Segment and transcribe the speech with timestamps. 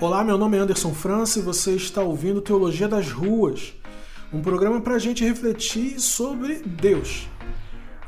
[0.00, 3.74] Olá, meu nome é Anderson França e você está ouvindo Teologia das Ruas,
[4.32, 7.26] um programa para a gente refletir sobre Deus.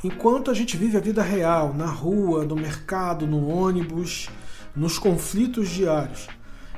[0.04, 4.28] Enquanto a gente vive a vida real, na rua, no mercado, no ônibus,
[4.74, 6.28] nos conflitos diários.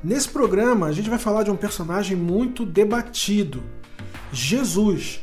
[0.03, 3.63] Nesse programa a gente vai falar de um personagem muito debatido,
[4.29, 5.21] Jesus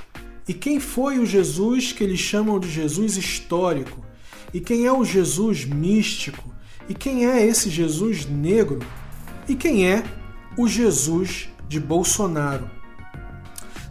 [0.49, 4.01] e quem foi o Jesus que eles chamam de Jesus histórico?
[4.55, 6.55] E quem é o Jesus místico?
[6.89, 8.79] E quem é esse Jesus negro?
[9.49, 10.05] E quem é
[10.57, 12.71] o Jesus de Bolsonaro?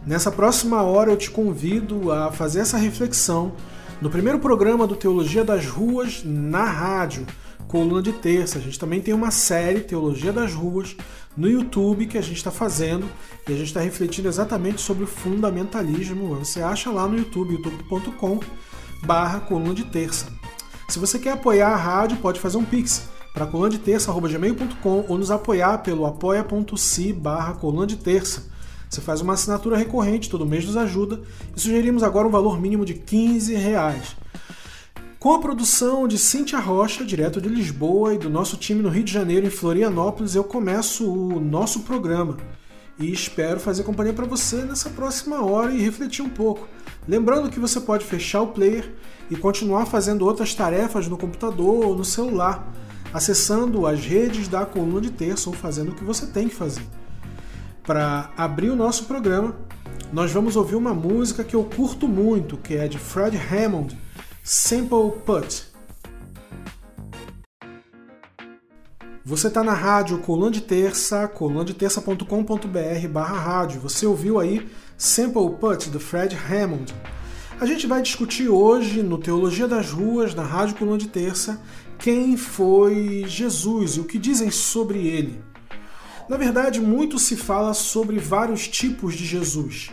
[0.06, 3.52] Nessa próxima hora eu te convido a fazer essa reflexão
[4.00, 7.26] no primeiro programa do Teologia das Ruas na rádio,
[7.68, 8.58] coluna de terça.
[8.58, 10.96] A gente também tem uma série Teologia das Ruas
[11.36, 13.08] no YouTube que a gente está fazendo
[13.48, 16.34] e a gente está refletindo exatamente sobre o fundamentalismo.
[16.36, 18.40] Você acha lá no YouTube, youtube.com
[19.04, 20.26] barra coluna de terça.
[20.88, 25.18] Se você quer apoiar a rádio, pode fazer um pix para coluna de terça.gmail.com ou
[25.18, 28.44] nos apoiar pelo apoia.se barra coluna de terça.
[28.88, 31.20] Você faz uma assinatura recorrente, todo mês nos ajuda
[31.54, 34.16] e sugerimos agora um valor mínimo de 15 reais.
[35.26, 39.02] Com a produção de Cíntia Rocha, direto de Lisboa, e do nosso time no Rio
[39.02, 42.36] de Janeiro, em Florianópolis, eu começo o nosso programa.
[42.96, 46.68] E espero fazer companhia para você nessa próxima hora e refletir um pouco.
[47.08, 48.94] Lembrando que você pode fechar o player
[49.28, 52.72] e continuar fazendo outras tarefas no computador ou no celular,
[53.12, 56.86] acessando as redes da coluna de terça ou fazendo o que você tem que fazer.
[57.82, 59.56] Para abrir o nosso programa,
[60.12, 64.05] nós vamos ouvir uma música que eu curto muito, que é de Fred Hammond
[64.48, 65.64] Simple Put.
[69.24, 73.80] Você está na rádio Coluna de Terça, colunadeterça.com.br barra rádio.
[73.80, 74.64] Você ouviu aí
[74.96, 76.94] Simple Put, do Fred Hammond.
[77.60, 81.60] A gente vai discutir hoje, no Teologia das Ruas, na Rádio Coluna de Terça,
[81.98, 85.42] quem foi Jesus e o que dizem sobre ele.
[86.28, 89.90] Na verdade, muito se fala sobre vários tipos de Jesus.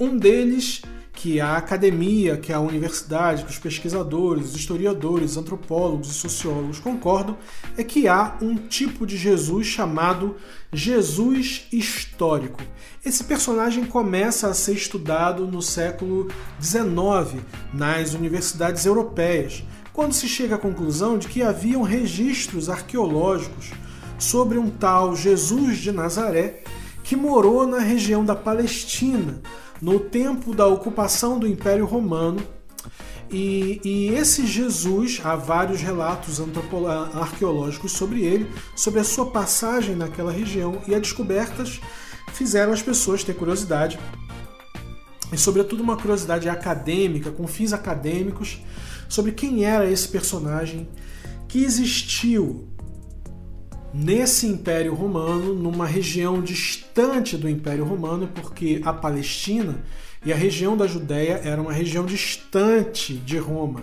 [0.00, 0.82] Um deles
[1.12, 7.36] que a academia, que a universidade, que os pesquisadores, os historiadores, antropólogos e sociólogos concordam
[7.76, 10.36] é que há um tipo de Jesus chamado
[10.72, 12.60] Jesus histórico.
[13.04, 16.28] Esse personagem começa a ser estudado no século
[16.60, 19.62] XIX nas universidades europeias,
[19.92, 23.70] quando se chega à conclusão de que haviam registros arqueológicos
[24.18, 26.62] sobre um tal Jesus de Nazaré
[27.04, 29.42] que morou na região da Palestina
[29.82, 32.40] no tempo da ocupação do Império Romano.
[33.28, 36.40] E, e esse Jesus, há vários relatos
[37.14, 41.80] arqueológicos sobre ele, sobre a sua passagem naquela região, e as descobertas
[42.32, 43.98] fizeram as pessoas ter curiosidade,
[45.32, 48.60] e sobretudo uma curiosidade acadêmica, com fins acadêmicos,
[49.08, 50.88] sobre quem era esse personagem
[51.48, 52.68] que existiu
[53.92, 59.82] nesse Império Romano, numa região distante do Império Romano, porque a Palestina
[60.24, 63.82] e a região da Judéia era uma região distante de Roma.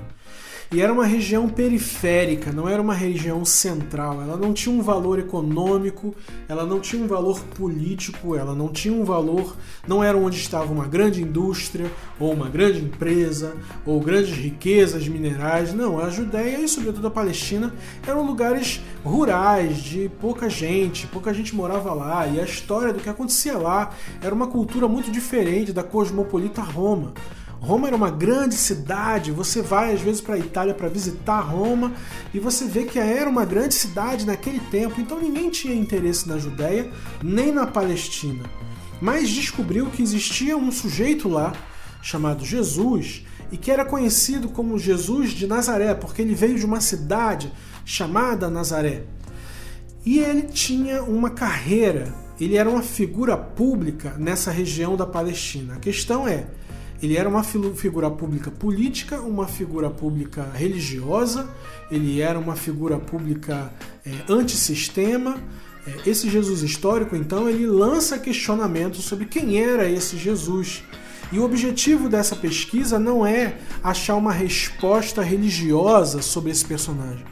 [0.71, 4.21] E era uma região periférica, não era uma região central.
[4.21, 6.13] Ela não tinha um valor econômico,
[6.47, 9.55] ela não tinha um valor político, ela não tinha um valor.
[9.87, 15.73] Não era onde estava uma grande indústria, ou uma grande empresa, ou grandes riquezas minerais.
[15.73, 17.73] Não, a Judéia e, sobretudo, a Palestina
[18.05, 22.27] eram lugares rurais, de pouca gente, pouca gente morava lá.
[22.27, 23.89] E a história do que acontecia lá
[24.21, 27.11] era uma cultura muito diferente da cosmopolita Roma.
[27.61, 31.93] Roma era uma grande cidade, você vai às vezes para a Itália para visitar Roma
[32.33, 36.37] e você vê que era uma grande cidade naquele tempo, então ninguém tinha interesse na
[36.37, 36.89] Judéia
[37.21, 38.49] nem na Palestina.
[39.01, 41.53] Mas descobriu que existia um sujeito lá
[42.01, 46.81] chamado Jesus e que era conhecido como Jesus de Nazaré, porque ele veio de uma
[46.81, 47.51] cidade
[47.85, 49.03] chamada Nazaré.
[50.05, 55.75] E ele tinha uma carreira, ele era uma figura pública nessa região da Palestina.
[55.75, 56.47] A questão é,
[57.01, 61.49] ele era uma figura pública política, uma figura pública religiosa,
[61.89, 63.73] ele era uma figura pública
[64.05, 65.37] é, antissistema.
[65.87, 70.83] É, esse Jesus histórico, então, ele lança questionamentos sobre quem era esse Jesus.
[71.31, 77.23] E o objetivo dessa pesquisa não é achar uma resposta religiosa sobre esse personagem,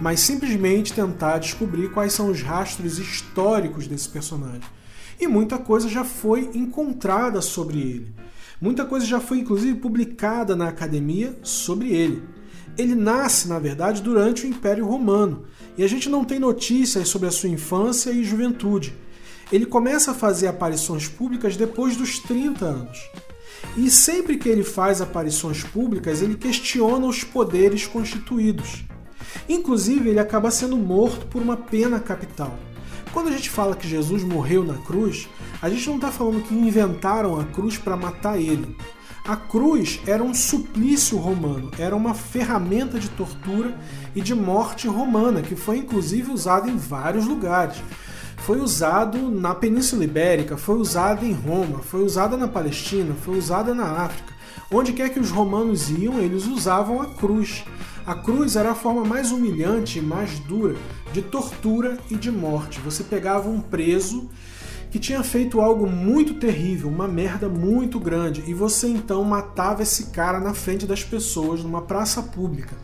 [0.00, 4.62] mas simplesmente tentar descobrir quais são os rastros históricos desse personagem.
[5.20, 8.14] E muita coisa já foi encontrada sobre ele.
[8.64, 12.22] Muita coisa já foi inclusive publicada na academia sobre ele.
[12.78, 15.44] Ele nasce, na verdade, durante o Império Romano
[15.76, 18.96] e a gente não tem notícias sobre a sua infância e juventude.
[19.52, 22.98] Ele começa a fazer aparições públicas depois dos 30 anos.
[23.76, 28.82] E sempre que ele faz aparições públicas, ele questiona os poderes constituídos.
[29.46, 32.58] Inclusive, ele acaba sendo morto por uma pena capital.
[33.14, 35.28] Quando a gente fala que Jesus morreu na cruz,
[35.62, 38.76] a gente não está falando que inventaram a cruz para matar ele.
[39.24, 43.78] A cruz era um suplício romano, era uma ferramenta de tortura
[44.16, 47.76] e de morte romana, que foi inclusive usada em vários lugares.
[48.38, 53.72] Foi usado na Península Ibérica, foi usado em Roma, foi usada na Palestina, foi usada
[53.72, 54.34] na África.
[54.72, 57.62] Onde quer que os romanos iam, eles usavam a cruz.
[58.06, 60.76] A cruz era a forma mais humilhante e mais dura
[61.10, 62.78] de tortura e de morte.
[62.80, 64.28] Você pegava um preso
[64.90, 70.10] que tinha feito algo muito terrível, uma merda muito grande, e você então matava esse
[70.10, 72.76] cara na frente das pessoas numa praça pública,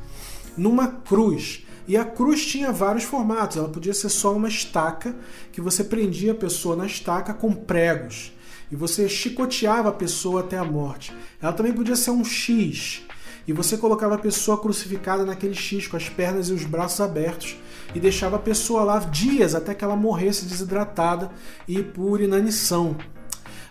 [0.56, 1.66] numa cruz.
[1.86, 5.14] E a cruz tinha vários formatos, ela podia ser só uma estaca
[5.52, 8.32] que você prendia a pessoa na estaca com pregos
[8.72, 11.12] e você chicoteava a pessoa até a morte.
[11.42, 13.02] Ela também podia ser um X
[13.50, 17.56] e você colocava a pessoa crucificada naquele X com as pernas e os braços abertos
[17.92, 21.32] e deixava a pessoa lá dias até que ela morresse desidratada
[21.66, 22.96] e por inanição.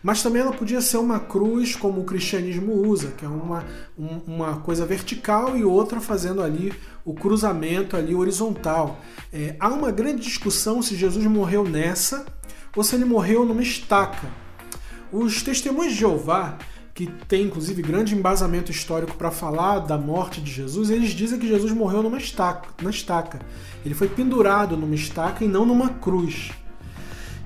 [0.03, 3.63] Mas também ela podia ser uma cruz, como o cristianismo usa, que é uma,
[3.97, 6.73] uma coisa vertical e outra fazendo ali
[7.05, 8.99] o cruzamento ali horizontal.
[9.31, 12.25] É, há uma grande discussão se Jesus morreu nessa
[12.75, 14.27] ou se ele morreu numa estaca.
[15.09, 16.57] Os testemunhos de Jeová
[16.99, 21.47] que tem inclusive grande embasamento histórico para falar da morte de Jesus, eles dizem que
[21.47, 23.39] Jesus morreu numa estaca, na estaca.
[23.85, 26.51] Ele foi pendurado numa estaca e não numa cruz.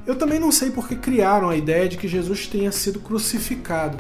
[0.08, 3.96] Eu também não sei porque criaram a ideia de que Jesus tenha sido crucificado.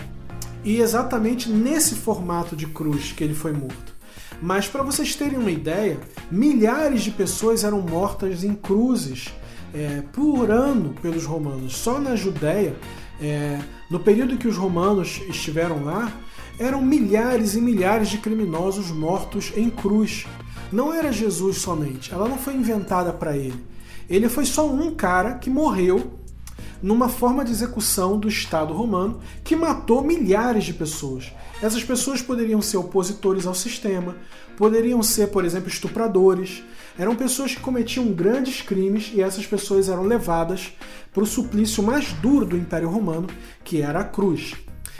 [0.63, 3.93] E exatamente nesse formato de cruz que ele foi morto.
[4.41, 5.99] Mas para vocês terem uma ideia,
[6.31, 9.31] milhares de pessoas eram mortas em cruzes
[9.71, 11.75] é, por ano pelos romanos.
[11.75, 12.75] Só na Judéia,
[13.21, 16.11] é, no período que os romanos estiveram lá,
[16.59, 20.25] eram milhares e milhares de criminosos mortos em cruz.
[20.71, 23.63] Não era Jesus somente, ela não foi inventada para ele.
[24.09, 26.19] Ele foi só um cara que morreu
[26.81, 31.31] numa forma de execução do Estado romano que matou milhares de pessoas.
[31.61, 34.17] Essas pessoas poderiam ser opositores ao sistema,
[34.57, 36.61] poderiam ser, por exemplo, estupradores.
[36.97, 40.73] Eram pessoas que cometiam grandes crimes e essas pessoas eram levadas
[41.11, 43.27] para o suplício mais duro do Império Romano,
[43.63, 44.53] que era a cruz.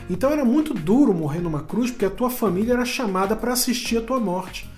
[0.10, 3.98] Então era muito duro morrer numa cruz porque a tua família era chamada para assistir
[3.98, 4.70] a tua morte.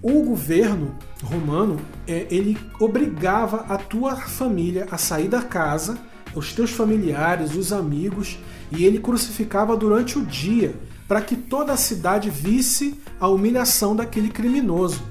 [0.00, 5.98] O governo romano é, ele obrigava a tua família a sair da casa,
[6.34, 8.38] os teus familiares, os amigos,
[8.70, 10.74] e ele crucificava durante o dia
[11.08, 15.09] para que toda a cidade visse a humilhação daquele criminoso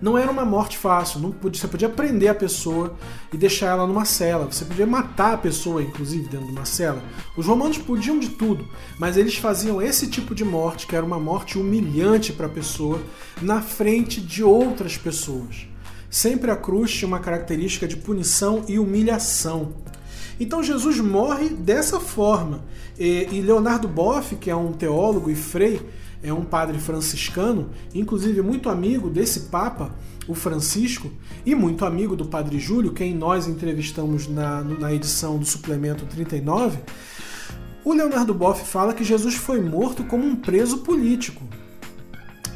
[0.00, 1.20] não era uma morte fácil.
[1.20, 2.96] Não podia, você podia prender a pessoa
[3.32, 4.46] e deixar ela numa cela.
[4.46, 7.02] Você podia matar a pessoa, inclusive, dentro de uma cela.
[7.36, 8.66] Os romanos podiam de tudo,
[8.98, 13.00] mas eles faziam esse tipo de morte, que era uma morte humilhante para a pessoa,
[13.42, 15.66] na frente de outras pessoas.
[16.08, 19.72] Sempre a cruz tinha uma característica de punição e humilhação.
[20.40, 22.64] Então Jesus morre dessa forma.
[22.98, 25.80] E Leonardo Boff, que é um teólogo e frei,
[26.22, 29.94] é um padre franciscano, inclusive muito amigo desse Papa,
[30.28, 31.10] o Francisco,
[31.44, 36.78] e muito amigo do Padre Júlio, quem nós entrevistamos na, na edição do suplemento 39.
[37.82, 41.42] O Leonardo Boff fala que Jesus foi morto como um preso político.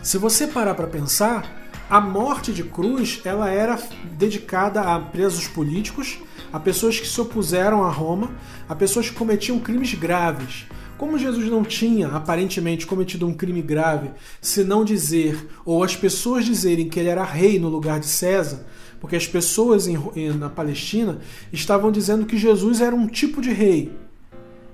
[0.03, 3.79] Se você parar para pensar, a morte de cruz ela era
[4.19, 6.19] dedicada a presos políticos,
[6.53, 8.31] a pessoas que se opuseram a Roma,
[8.69, 10.67] a pessoas que cometiam crimes graves.
[10.97, 14.11] Como Jesus não tinha aparentemente cometido um crime grave,
[14.41, 18.65] se não dizer, ou as pessoas dizerem que ele era rei no lugar de César,
[19.01, 19.99] porque as pessoas em,
[20.39, 21.19] na Palestina
[21.53, 23.93] estavam dizendo que Jesus era um tipo de rei,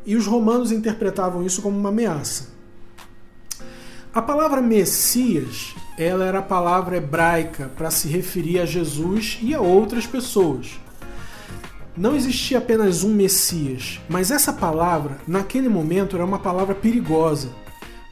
[0.04, 2.48] e os romanos interpretavam isso como uma ameaça.
[4.12, 9.60] A palavra Messias, ela era a palavra hebraica para se referir a Jesus e a
[9.60, 10.80] outras pessoas.
[12.00, 17.50] Não existia apenas um Messias, mas essa palavra, naquele momento, era uma palavra perigosa,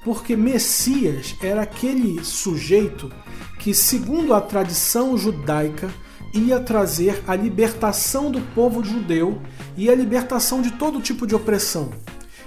[0.05, 3.11] porque Messias era aquele sujeito
[3.59, 5.89] que, segundo a tradição judaica,
[6.35, 9.41] ia trazer a libertação do povo judeu
[9.75, 11.89] e a libertação de todo tipo de opressão.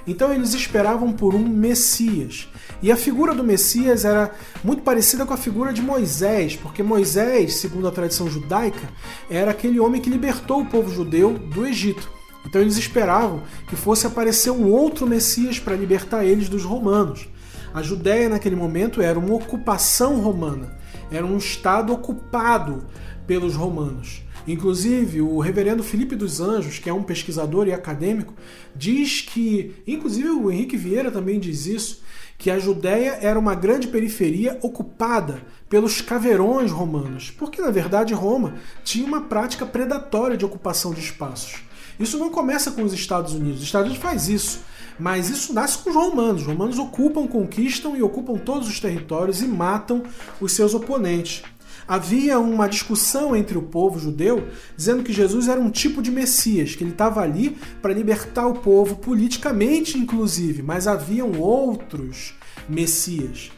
[0.06, 2.48] Então eles esperavam por um Messias.
[2.82, 4.32] E a figura do Messias era
[4.64, 8.90] muito parecida com a figura de Moisés, porque Moisés, segundo a tradição judaica,
[9.30, 12.10] era aquele homem que libertou o povo judeu do Egito.
[12.46, 17.28] Então eles esperavam que fosse aparecer um outro Messias para libertar eles dos romanos.
[17.74, 20.76] A Judéia naquele momento era uma ocupação romana,
[21.12, 22.86] era um estado ocupado
[23.26, 24.24] pelos romanos.
[24.48, 28.34] Inclusive, o reverendo Felipe dos Anjos, que é um pesquisador e acadêmico,
[28.76, 32.02] diz que, inclusive o Henrique Vieira também diz isso,
[32.38, 38.56] que a Judéia era uma grande periferia ocupada pelos caveirões romanos, porque na verdade Roma
[38.84, 41.62] tinha uma prática predatória de ocupação de espaços.
[42.00, 44.62] Isso não começa com os Estados Unidos, os Estados Unidos faz isso,
[44.98, 46.42] mas isso nasce com os romanos.
[46.42, 50.04] Os romanos ocupam, conquistam e ocupam todos os territórios e matam
[50.40, 51.44] os seus oponentes
[51.92, 56.74] havia uma discussão entre o povo judeu dizendo que Jesus era um tipo de Messias,
[56.74, 62.34] que ele estava ali para libertar o povo politicamente, inclusive, mas haviam outros
[62.70, 63.52] Messias.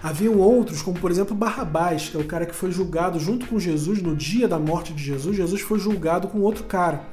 [0.00, 3.58] Haviam outros, como por exemplo Barrabás, que é o cara que foi julgado junto com
[3.58, 5.36] Jesus no dia da morte de Jesus.
[5.36, 7.08] Jesus foi julgado com outro cara.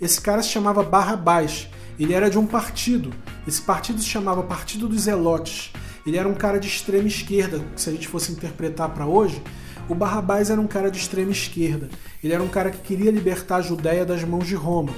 [0.00, 1.68] Esse cara se chamava Barrabás.
[2.00, 3.12] Ele era de um partido.
[3.46, 5.70] Esse partido se chamava Partido dos Zelotes.
[6.06, 9.42] Ele era um cara de extrema esquerda, se a gente fosse interpretar para hoje,
[9.88, 11.88] o Barrabás era um cara de extrema esquerda.
[12.22, 14.92] Ele era um cara que queria libertar a Judéia das mãos de Roma,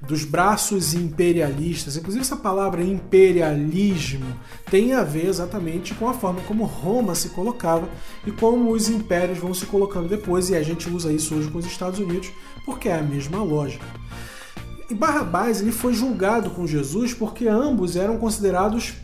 [0.00, 1.96] dos braços imperialistas.
[1.96, 4.34] Inclusive, essa palavra imperialismo
[4.70, 7.88] tem a ver exatamente com a forma como Roma se colocava
[8.26, 11.58] e como os impérios vão se colocando depois, e a gente usa isso hoje com
[11.58, 12.30] os Estados Unidos
[12.64, 13.84] porque é a mesma lógica.
[14.90, 18.94] E Barrabás ele foi julgado com Jesus porque ambos eram considerados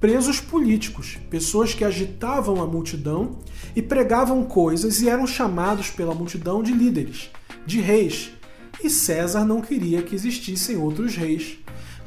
[0.00, 3.38] presos políticos, pessoas que agitavam a multidão
[3.74, 7.30] e pregavam coisas e eram chamados pela multidão de líderes,
[7.66, 8.30] de reis.
[8.82, 11.58] E César não queria que existissem outros reis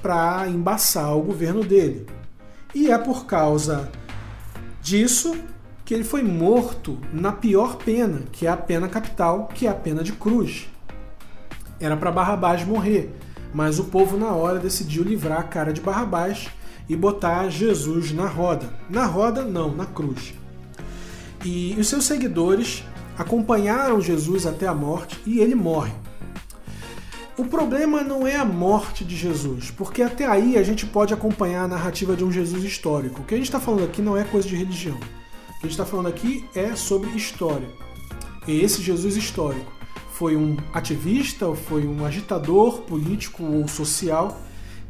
[0.01, 2.05] para embaçar o governo dele.
[2.74, 3.91] E é por causa
[4.81, 5.36] disso
[5.83, 9.75] que ele foi morto na pior pena, que é a pena capital, que é a
[9.75, 10.69] pena de cruz.
[11.77, 13.13] Era para Barrabás morrer,
[13.53, 16.48] mas o povo na hora decidiu livrar a cara de Barrabás
[16.88, 18.70] e botar Jesus na roda.
[18.90, 20.34] Na roda, não, na cruz.
[21.44, 22.84] E os seus seguidores
[23.18, 25.94] acompanharam Jesus até a morte e ele morre.
[27.38, 31.64] O problema não é a morte de Jesus, porque até aí a gente pode acompanhar
[31.64, 33.22] a narrativa de um Jesus histórico.
[33.22, 34.98] O que a gente está falando aqui não é coisa de religião.
[34.98, 37.70] O que a gente está falando aqui é sobre história.
[38.48, 39.72] E esse Jesus histórico
[40.12, 44.40] foi um ativista, foi um agitador político ou social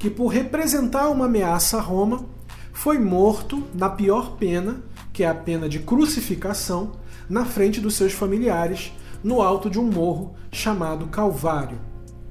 [0.02, 2.26] que, por representar uma ameaça a Roma,
[2.74, 4.82] foi morto na pior pena,
[5.14, 6.94] que é a pena de crucificação,
[7.30, 8.92] na frente dos seus familiares,
[9.24, 11.78] no alto de um morro chamado Calvário.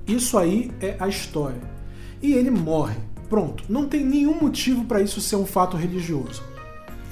[0.05, 1.63] Isso aí é a história.
[2.21, 2.97] E ele morre.
[3.29, 6.43] Pronto, não tem nenhum motivo para isso ser um fato religioso.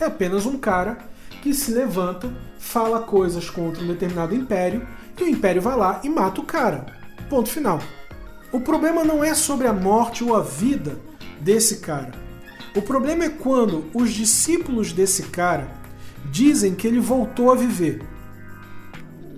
[0.00, 0.98] É apenas um cara
[1.40, 4.84] que se levanta, fala coisas contra um determinado império
[5.16, 6.86] e o império vai lá e mata o cara.
[7.30, 7.78] Ponto final.
[8.50, 10.99] O problema não é sobre a morte ou a vida
[11.38, 12.12] desse cara.
[12.75, 15.69] O problema é quando os discípulos desse cara
[16.31, 18.00] dizem que ele voltou a viver.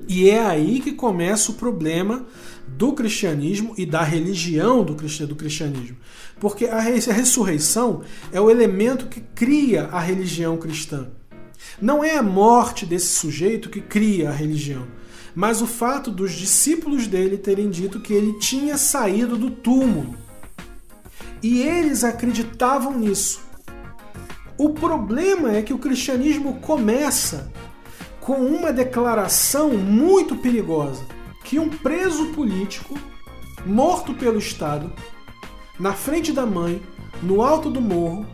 [0.06, 2.24] E é aí que começa o problema
[2.68, 5.96] do cristianismo e da religião do cristianismo.
[6.38, 8.02] Porque a ressurreição
[8.32, 11.08] é o elemento que cria a religião cristã.
[11.82, 14.86] Não é a morte desse sujeito que cria a religião
[15.34, 20.14] mas o fato dos discípulos dele terem dito que ele tinha saído do túmulo.
[21.42, 23.40] E eles acreditavam nisso.
[24.58, 27.50] O problema é que o cristianismo começa
[28.20, 31.02] com uma declaração muito perigosa:
[31.44, 32.98] que um preso político,
[33.64, 34.92] morto pelo Estado,
[35.78, 36.82] na frente da mãe,
[37.22, 38.26] no alto do morro,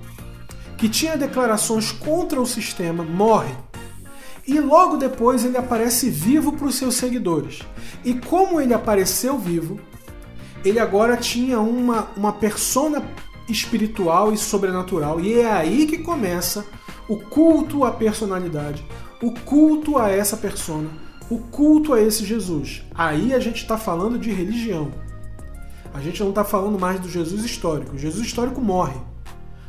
[0.77, 3.55] que tinha declarações contra o sistema, morre.
[4.47, 7.63] E logo depois ele aparece vivo para os seus seguidores.
[8.05, 9.81] E como ele apareceu vivo,
[10.65, 13.03] ele agora tinha uma, uma persona
[13.49, 15.21] espiritual e sobrenatural.
[15.21, 16.65] E é aí que começa
[17.09, 18.85] o culto à personalidade,
[19.23, 20.91] o culto a essa persona,
[21.31, 22.83] o culto a esse Jesus.
[22.95, 24.93] Aí a gente está falando de religião.
[25.93, 27.95] A gente não está falando mais do Jesus histórico.
[27.95, 29.01] O Jesus histórico morre.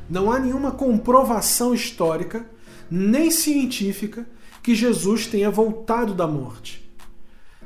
[0.09, 2.45] Não há nenhuma comprovação histórica,
[2.89, 4.27] nem científica,
[4.67, 6.91] que Jesus tenha voltado da morte.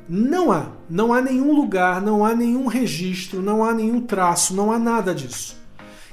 [0.08, 4.70] Não há, não há nenhum lugar, não há nenhum registro, não há nenhum traço, não
[4.70, 5.56] há nada disso.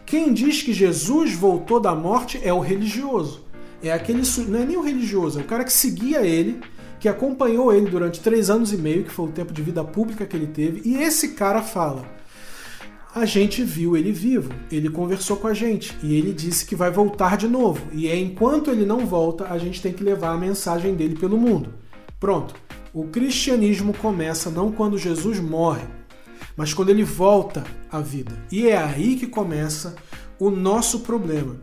[0.04, 3.46] Quem diz que Jesus voltou da morte é o religioso.
[3.84, 6.60] É aquele, não é nem o religioso, é o cara que seguia ele,
[7.00, 10.26] que acompanhou ele durante três anos e meio, que foi o tempo de vida pública
[10.26, 12.04] que ele teve, e esse cara fala:
[13.14, 16.92] a gente viu ele vivo, ele conversou com a gente e ele disse que vai
[16.92, 17.88] voltar de novo.
[17.92, 21.38] E é enquanto ele não volta, a gente tem que levar a mensagem dele pelo
[21.38, 21.74] mundo.
[22.20, 22.54] Pronto.
[22.94, 25.86] O cristianismo começa não quando Jesus morre,
[26.56, 28.38] mas quando ele volta à vida.
[28.52, 29.96] E é aí que começa
[30.40, 31.56] o nosso problema.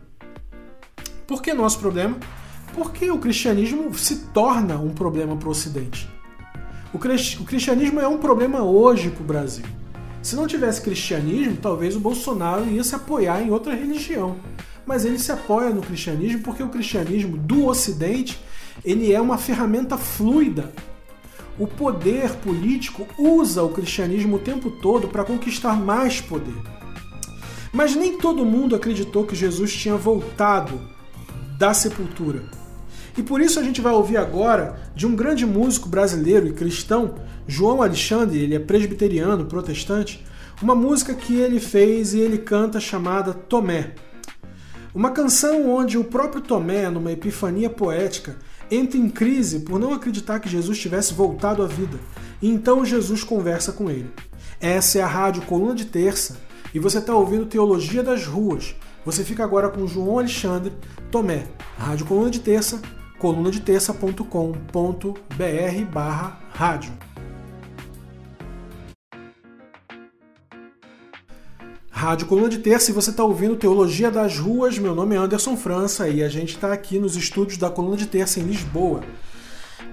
[1.25, 2.17] Por que nosso problema?
[2.73, 6.09] Porque o cristianismo se torna um problema para o Ocidente.
[6.93, 6.99] O
[7.45, 9.65] cristianismo é um problema hoje para o Brasil.
[10.21, 14.37] Se não tivesse cristianismo, talvez o Bolsonaro ia se apoiar em outra religião.
[14.85, 18.39] Mas ele se apoia no cristianismo porque o cristianismo do Ocidente
[18.83, 20.71] ele é uma ferramenta fluida.
[21.59, 26.55] O poder político usa o cristianismo o tempo todo para conquistar mais poder.
[27.73, 30.79] Mas nem todo mundo acreditou que Jesus tinha voltado
[31.57, 32.43] da sepultura.
[33.17, 37.15] E por isso a gente vai ouvir agora de um grande músico brasileiro e cristão,
[37.47, 40.23] João Alexandre, ele é presbiteriano, protestante,
[40.61, 43.95] uma música que ele fez e ele canta chamada Tomé.
[44.93, 48.35] Uma canção onde o próprio Tomé, numa epifania poética,
[48.69, 51.97] entra em crise por não acreditar que Jesus tivesse voltado à vida.
[52.41, 54.11] E então Jesus conversa com ele.
[54.59, 56.37] Essa é a rádio Coluna de Terça
[56.73, 58.75] e você está ouvindo Teologia das Ruas.
[59.05, 60.73] Você fica agora com João Alexandre
[61.09, 61.47] Tomé,
[61.77, 62.81] Rádio Coluna de Terça,
[63.17, 66.93] colunadeterça.com.br barra rádio.
[71.89, 74.77] Rádio Coluna de Terça e você está ouvindo Teologia das Ruas.
[74.77, 78.05] Meu nome é Anderson França e a gente está aqui nos estúdios da Coluna de
[78.05, 79.01] Terça em Lisboa.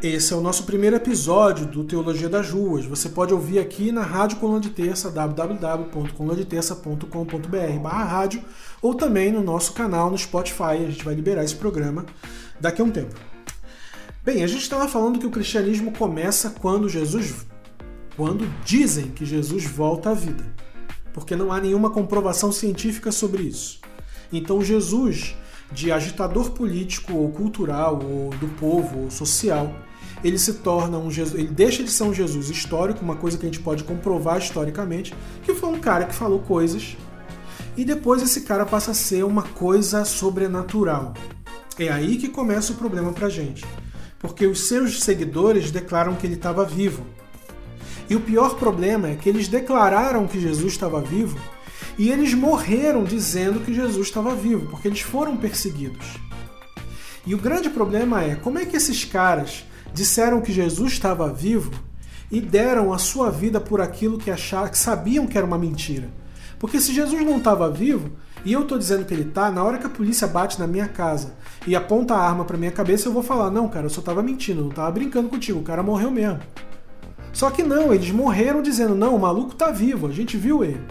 [0.02, 2.85] Esse é o nosso primeiro episódio do Teologia das Ruas.
[2.85, 8.43] Você pode ouvir aqui na Rádio Coluna de Terça, www.colunadeterça.com.br barra rádio,
[8.83, 10.62] ou também no nosso canal no Spotify.
[10.62, 12.04] A gente vai liberar esse programa
[12.61, 13.14] daqui a um tempo.
[14.25, 17.46] Bem, a gente estava falando que o cristianismo começa quando Jesus.
[18.16, 20.44] quando dizem que Jesus volta à vida.
[21.12, 23.80] Porque não há nenhuma comprovação científica sobre isso.
[24.32, 25.37] Então Jesus,
[25.70, 29.75] de agitador político ou cultural, ou do povo, ou social,
[30.23, 33.44] ele se torna um Jesus, ele deixa de ser um Jesus histórico, uma coisa que
[33.44, 36.96] a gente pode comprovar historicamente, que foi um cara que falou coisas,
[37.76, 41.12] e depois esse cara passa a ser uma coisa sobrenatural.
[41.78, 43.64] É aí que começa o problema pra gente.
[44.19, 47.04] Porque os seus seguidores declaram que ele estava vivo.
[48.09, 51.38] E o pior problema é que eles declararam que Jesus estava vivo
[51.99, 56.07] e eles morreram dizendo que Jesus estava vivo, porque eles foram perseguidos.
[57.26, 61.73] E o grande problema é como é que esses caras disseram que Jesus estava vivo
[62.30, 66.10] e deram a sua vida por aquilo que acharam, que sabiam que era uma mentira.
[66.58, 68.10] Porque se Jesus não estava vivo
[68.45, 70.87] e eu estou dizendo que ele está, na hora que a polícia bate na minha
[70.87, 71.35] casa
[71.67, 74.23] e aponta a arma para minha cabeça, eu vou falar: "Não, cara, eu só estava
[74.23, 76.41] mentindo, não estava brincando contigo, o cara morreu mesmo".
[77.33, 80.85] Só que não, eles morreram dizendo: "Não, o maluco está vivo, a gente viu ele".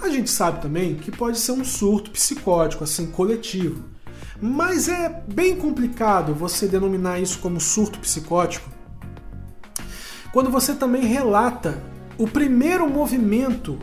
[0.00, 3.84] A gente sabe também que pode ser um surto psicótico, assim, coletivo.
[4.40, 8.68] Mas é bem complicado você denominar isso como surto psicótico
[10.32, 11.78] quando você também relata
[12.16, 13.78] o primeiro movimento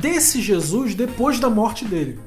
[0.00, 2.18] desse Jesus depois da morte dele.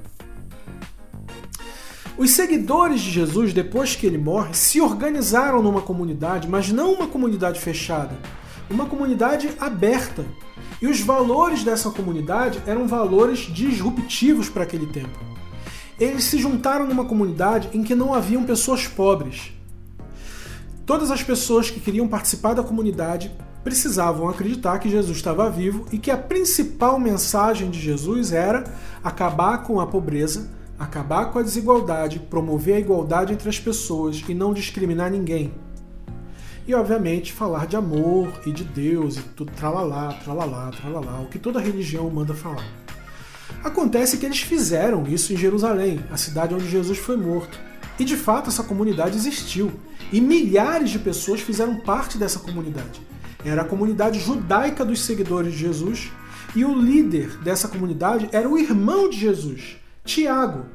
[2.18, 7.08] Os seguidores de Jesus, depois que ele morre, se organizaram numa comunidade, mas não uma
[7.08, 8.18] comunidade fechada,
[8.70, 10.26] uma comunidade aberta.
[10.82, 15.30] E os valores dessa comunidade eram valores disruptivos para aquele tempo
[16.00, 19.52] eles se juntaram numa comunidade em que não haviam pessoas pobres.
[20.86, 23.32] Todas as pessoas que queriam participar da comunidade
[23.70, 28.64] precisavam acreditar que Jesus estava vivo e que a principal mensagem de Jesus era
[29.04, 34.34] acabar com a pobreza, acabar com a desigualdade, promover a igualdade entre as pessoas e
[34.34, 35.54] não discriminar ninguém.
[36.68, 41.38] E, obviamente, falar de amor e de Deus e tudo tralalá, tralalá, tralalá, o que
[41.38, 42.66] toda religião manda falar.
[43.64, 47.60] Acontece que eles fizeram isso em Jerusalém, a cidade onde Jesus foi morto.
[48.00, 49.72] E de fato essa comunidade existiu.
[50.12, 53.08] E milhares de pessoas fizeram parte dessa comunidade.
[53.43, 56.12] Era a comunidade judaica dos seguidores de Jesus.
[56.56, 60.65] E o líder dessa comunidade era o irmão de Jesus, Tiago.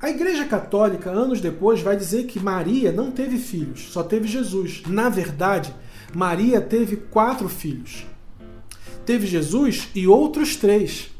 [0.00, 4.82] A Igreja Católica, anos depois, vai dizer que Maria não teve filhos, só teve Jesus.
[4.86, 5.74] Na verdade,
[6.14, 8.06] Maria teve quatro filhos.
[9.04, 11.10] Teve Jesus e outros três.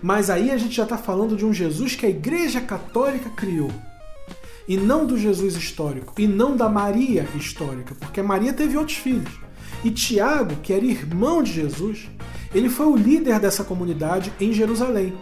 [0.00, 3.70] Mas aí a gente já está falando de um Jesus que a Igreja Católica criou.
[4.66, 6.14] E não do Jesus histórico.
[6.18, 7.94] E não da Maria histórica.
[7.94, 9.47] Porque Maria teve outros filhos.
[9.84, 12.08] E Tiago, que era irmão de Jesus,
[12.54, 15.14] ele foi o líder dessa comunidade em Jerusalém.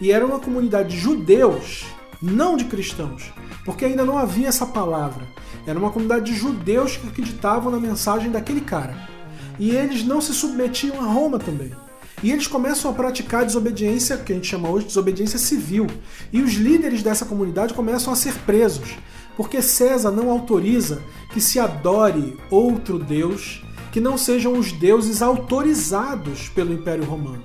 [0.00, 1.84] E era uma comunidade de judeus,
[2.22, 3.32] não de cristãos.
[3.64, 5.26] Porque ainda não havia essa palavra.
[5.66, 9.08] Era uma comunidade de judeus que acreditavam na mensagem daquele cara.
[9.58, 11.72] E eles não se submetiam a Roma também.
[12.22, 15.86] E eles começam a praticar desobediência, que a gente chama hoje de desobediência civil.
[16.32, 18.96] E os líderes dessa comunidade começam a ser presos,
[19.36, 23.63] porque César não autoriza que se adore outro Deus
[23.94, 27.44] que não sejam os deuses autorizados pelo Império Romano.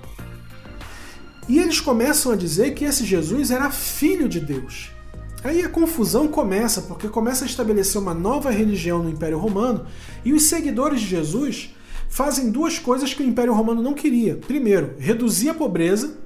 [1.47, 4.89] E eles começam a dizer que esse Jesus era filho de Deus.
[5.43, 9.85] Aí a confusão começa, porque começa a estabelecer uma nova religião no Império Romano
[10.25, 11.75] e os seguidores de Jesus
[12.09, 14.35] fazem duas coisas que o Império Romano não queria.
[14.35, 16.17] Primeiro, reduzir a pobreza,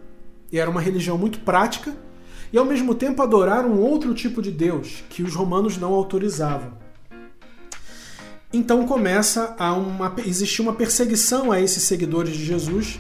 [0.50, 1.94] e era uma religião muito prática,
[2.54, 6.82] e ao mesmo tempo adorar um outro tipo de Deus que os romanos não autorizavam.
[8.56, 13.00] Então começa a uma, existir uma perseguição a esses seguidores de Jesus,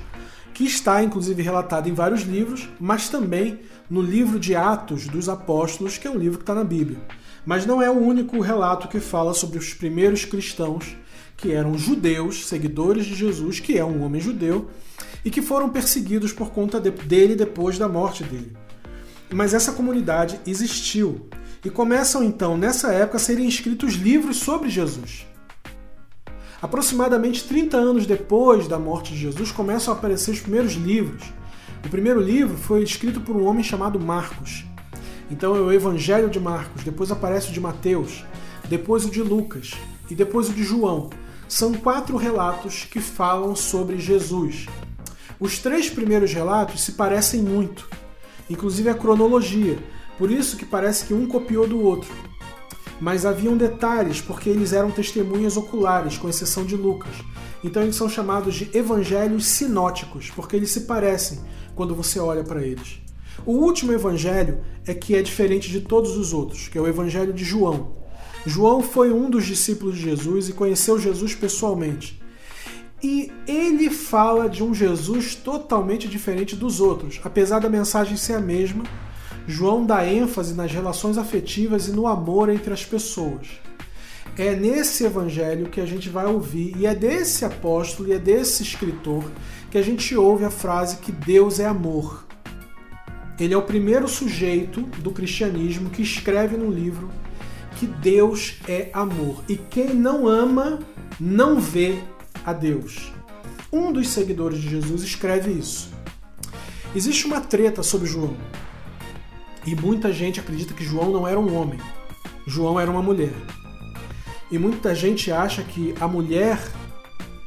[0.51, 5.95] que está inclusive relatado em vários livros, mas também no livro de Atos dos Apóstolos,
[5.95, 6.99] que é um livro que está na Bíblia.
[7.45, 10.97] Mas não é o único relato que fala sobre os primeiros cristãos,
[11.37, 14.71] que eram judeus, seguidores de Jesus, que é um homem judeu,
[15.23, 18.57] e que foram perseguidos por conta dele depois da morte dele.
[19.31, 21.27] Mas essa comunidade existiu.
[21.63, 25.27] E começam então, nessa época, a serem escritos livros sobre Jesus.
[26.63, 31.21] Aproximadamente 30 anos depois da morte de Jesus, começam a aparecer os primeiros livros.
[31.85, 34.63] O primeiro livro foi escrito por um homem chamado Marcos.
[35.29, 38.23] Então é o Evangelho de Marcos, depois aparece o de Mateus,
[38.69, 39.73] depois o de Lucas
[40.09, 41.09] e depois o de João.
[41.49, 44.65] São quatro relatos que falam sobre Jesus.
[45.41, 47.89] Os três primeiros relatos se parecem muito,
[48.49, 49.77] inclusive a cronologia,
[50.17, 52.32] por isso que parece que um copiou do outro
[53.03, 57.11] mas haviam detalhes porque eles eram testemunhas oculares, com exceção de Lucas.
[57.61, 61.41] Então eles são chamados de evangelhos sinóticos, porque eles se parecem
[61.75, 63.01] quando você olha para eles.
[63.45, 67.33] O último evangelho é que é diferente de todos os outros, que é o evangelho
[67.33, 67.97] de João.
[68.45, 72.21] João foi um dos discípulos de Jesus e conheceu Jesus pessoalmente.
[73.03, 78.39] E ele fala de um Jesus totalmente diferente dos outros, apesar da mensagem ser a
[78.39, 78.85] mesma
[79.47, 83.47] João dá ênfase nas relações afetivas e no amor entre as pessoas.
[84.37, 88.63] É nesse evangelho que a gente vai ouvir, e é desse apóstolo e é desse
[88.63, 89.23] escritor
[89.69, 92.25] que a gente ouve a frase que Deus é amor.
[93.39, 97.09] Ele é o primeiro sujeito do cristianismo que escreve no livro
[97.75, 99.43] que Deus é amor.
[99.49, 100.79] E quem não ama,
[101.19, 101.99] não vê
[102.45, 103.11] a Deus.
[103.71, 105.91] Um dos seguidores de Jesus escreve isso.
[106.95, 108.37] Existe uma treta sobre João.
[109.65, 111.79] E muita gente acredita que João não era um homem,
[112.45, 113.33] João era uma mulher.
[114.51, 116.59] E muita gente acha que a mulher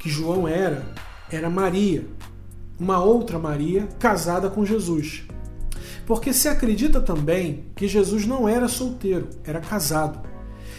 [0.00, 0.84] que João era
[1.30, 2.06] era Maria,
[2.78, 5.24] uma outra Maria casada com Jesus.
[6.06, 10.25] Porque se acredita também que Jesus não era solteiro, era casado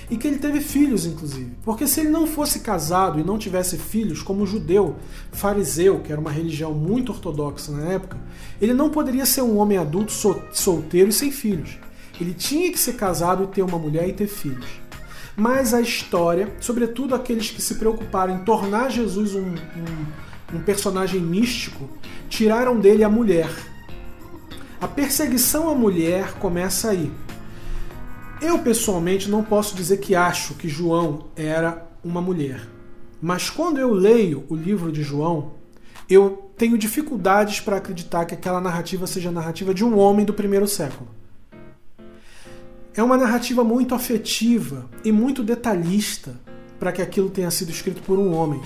[0.09, 1.51] e que ele teve filhos, inclusive.
[1.63, 4.95] Porque se ele não fosse casado e não tivesse filhos, como judeu
[5.31, 8.17] fariseu, que era uma religião muito ortodoxa na época,
[8.61, 10.13] ele não poderia ser um homem adulto
[10.53, 11.77] solteiro e sem filhos.
[12.19, 14.67] Ele tinha que ser casado e ter uma mulher e ter filhos.
[15.35, 21.21] Mas a história, sobretudo aqueles que se preocuparam em tornar Jesus um, um, um personagem
[21.21, 21.87] místico,
[22.27, 23.49] tiraram dele a mulher.
[24.81, 27.11] A perseguição à mulher começa aí.
[28.39, 32.67] Eu pessoalmente não posso dizer que acho que João era uma mulher.
[33.19, 35.53] Mas quando eu leio o livro de João,
[36.07, 40.35] eu tenho dificuldades para acreditar que aquela narrativa seja a narrativa de um homem do
[40.35, 41.09] primeiro século.
[42.93, 46.39] É uma narrativa muito afetiva e muito detalhista
[46.79, 48.61] para que aquilo tenha sido escrito por um homem.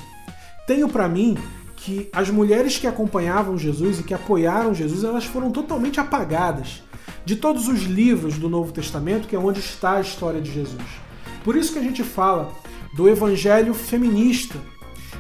[0.67, 1.37] Tenho para mim
[1.77, 6.83] que as mulheres que acompanhavam Jesus e que apoiaram Jesus, elas foram totalmente apagadas
[7.25, 10.83] de todos os livros do Novo Testamento, que é onde está a história de Jesus.
[11.43, 12.51] Por isso que a gente fala
[12.93, 14.57] do evangelho feminista.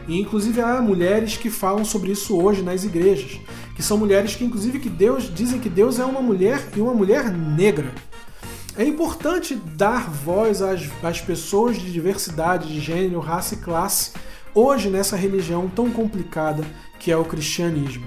[0.07, 3.39] E inclusive há mulheres que falam sobre isso hoje nas igrejas,
[3.75, 6.93] que são mulheres que inclusive que Deus dizem que Deus é uma mulher e uma
[6.93, 7.93] mulher negra.
[8.77, 14.11] É importante dar voz às, às pessoas de diversidade de gênero, raça e classe
[14.53, 16.63] hoje nessa religião tão complicada
[16.99, 18.05] que é o cristianismo.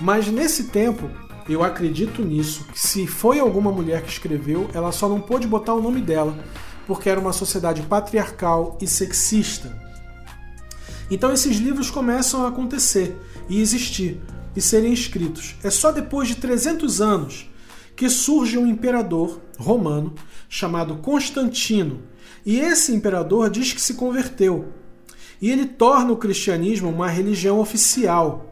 [0.00, 1.10] Mas nesse tempo,
[1.48, 5.82] eu acredito nisso, se foi alguma mulher que escreveu, ela só não pôde botar o
[5.82, 6.38] nome dela,
[6.86, 9.76] porque era uma sociedade patriarcal e sexista.
[11.10, 14.20] Então esses livros começam a acontecer e existir
[14.54, 15.56] e serem escritos.
[15.62, 17.50] É só depois de 300 anos
[17.96, 20.14] que surge um imperador romano
[20.48, 22.02] chamado Constantino.
[22.44, 24.72] E esse imperador diz que se converteu.
[25.40, 28.47] E ele torna o cristianismo uma religião oficial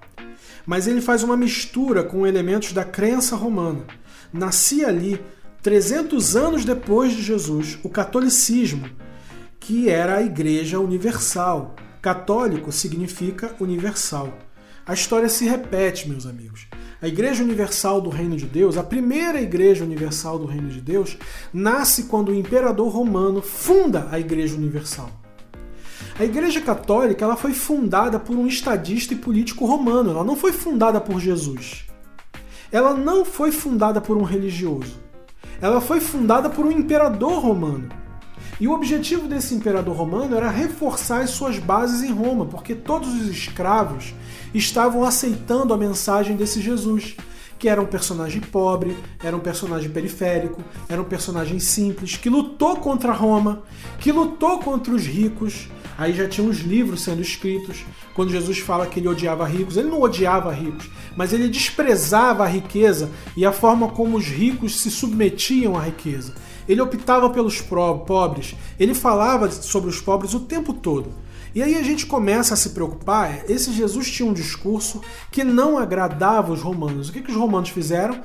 [0.66, 3.85] mas ele faz uma mistura com elementos da crença romana.
[4.33, 5.20] Nascia ali,
[5.62, 8.90] 300 anos depois de Jesus, o catolicismo,
[9.61, 11.74] que era a Igreja Universal.
[12.02, 14.37] Católico significa universal.
[14.87, 16.68] A história se repete, meus amigos.
[17.02, 21.18] A Igreja Universal do Reino de Deus, a primeira Igreja Universal do Reino de Deus,
[21.52, 25.26] nasce quando o imperador romano funda a Igreja Universal.
[26.18, 30.50] A Igreja Católica ela foi fundada por um estadista e político romano, ela não foi
[30.50, 31.85] fundada por Jesus.
[32.72, 34.98] Ela não foi fundada por um religioso.
[35.61, 37.88] ela foi fundada por um imperador romano.
[38.59, 43.12] E o objetivo desse imperador romano era reforçar as suas bases em Roma, porque todos
[43.14, 44.14] os escravos
[44.55, 47.14] estavam aceitando a mensagem desse Jesus,
[47.59, 52.76] que era um personagem pobre, era um personagem periférico, era um personagem simples, que lutou
[52.76, 53.62] contra Roma,
[53.98, 55.68] que lutou contra os ricos.
[55.98, 57.85] Aí já tinha uns livros sendo escritos.
[58.14, 62.48] Quando Jesus fala que ele odiava ricos, ele não odiava ricos, mas ele desprezava a
[62.48, 66.35] riqueza e a forma como os ricos se submetiam à riqueza.
[66.68, 71.11] Ele optava pelos pobres, ele falava sobre os pobres o tempo todo.
[71.54, 73.48] E aí a gente começa a se preocupar.
[73.48, 77.09] Esse Jesus tinha um discurso que não agradava os romanos.
[77.09, 78.20] O que, que os romanos fizeram?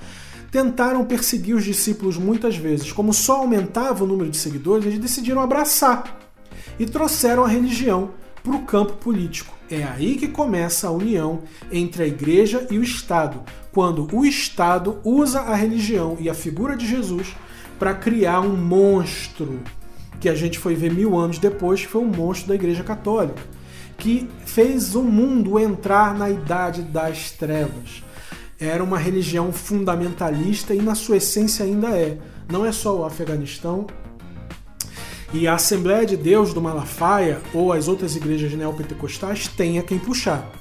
[0.52, 2.92] Tentaram perseguir os discípulos muitas vezes.
[2.92, 6.21] Como só aumentava o número de seguidores, eles decidiram abraçar
[6.82, 8.10] e trouxeram a religião
[8.44, 9.54] para o campo político.
[9.70, 14.98] É aí que começa a união entre a igreja e o Estado, quando o Estado
[15.04, 17.36] usa a religião e a figura de Jesus
[17.78, 19.60] para criar um monstro
[20.20, 23.44] que a gente foi ver mil anos depois, que foi um monstro da Igreja Católica,
[23.96, 28.04] que fez o mundo entrar na idade das trevas.
[28.60, 32.18] Era uma religião fundamentalista e, na sua essência, ainda é.
[32.52, 33.86] Não é só o Afeganistão.
[35.34, 39.98] E a Assembleia de Deus do Malafaia ou as outras igrejas neopentecostais têm a quem
[39.98, 40.52] puxar.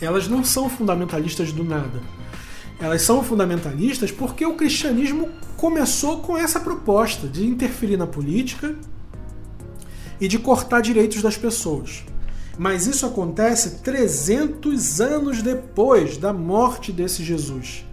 [0.00, 2.02] Elas não são fundamentalistas do nada
[2.80, 8.74] elas são fundamentalistas porque o cristianismo começou com essa proposta de interferir na política
[10.20, 12.04] e de cortar direitos das pessoas.
[12.58, 17.84] Mas isso acontece 300 anos depois da morte desse Jesus.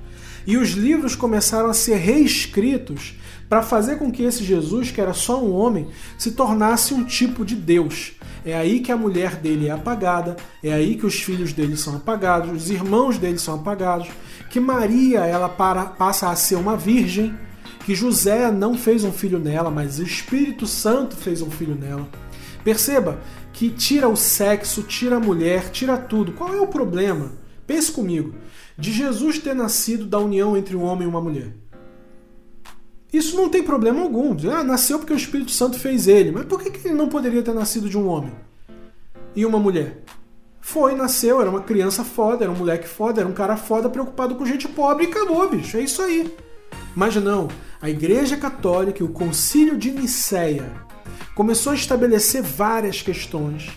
[0.45, 3.15] E os livros começaram a ser reescritos
[3.51, 7.43] para fazer com que esse Jesus, que era só um homem, se tornasse um tipo
[7.43, 8.13] de Deus.
[8.45, 11.97] É aí que a mulher dele é apagada, é aí que os filhos dele são
[11.97, 14.07] apagados, os irmãos dele são apagados,
[14.49, 17.37] que Maria ela para, passa a ser uma virgem,
[17.85, 22.07] que José não fez um filho nela, mas o Espírito Santo fez um filho nela.
[22.63, 23.19] Perceba
[23.51, 26.31] que tira o sexo, tira a mulher, tira tudo.
[26.31, 27.33] Qual é o problema?
[27.67, 28.33] Pense comigo.
[28.77, 31.60] De Jesus ter nascido da união entre um homem e uma mulher.
[33.11, 34.35] Isso não tem problema algum.
[34.49, 36.31] Ah, nasceu porque o Espírito Santo fez ele.
[36.31, 38.31] Mas por que ele não poderia ter nascido de um homem
[39.35, 40.03] e uma mulher?
[40.61, 44.35] Foi, nasceu, era uma criança foda, era um moleque foda, era um cara foda preocupado
[44.35, 45.75] com gente pobre e acabou, bicho.
[45.75, 46.33] É isso aí.
[46.95, 47.47] Mas não,
[47.81, 50.71] a Igreja Católica e o Concílio de Nicéia
[51.35, 53.69] começou a estabelecer várias questões.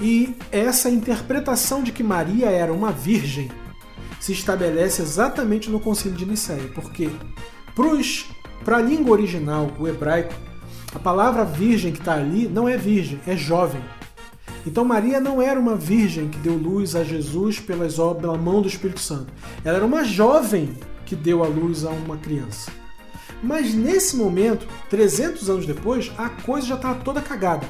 [0.00, 3.50] E essa interpretação de que Maria era uma virgem
[4.18, 7.10] se estabelece exatamente no Concílio de Nicéia, porque
[7.74, 7.86] para
[8.66, 10.34] a língua original, o hebraico,
[10.94, 13.80] a palavra virgem que está ali não é virgem, é jovem.
[14.66, 18.68] Então Maria não era uma virgem que deu luz a Jesus pelas, pela mão do
[18.68, 19.32] Espírito Santo.
[19.64, 22.70] Ela era uma jovem que deu a luz a uma criança.
[23.42, 27.66] Mas nesse momento, 300 anos depois, a coisa já estava toda cagada.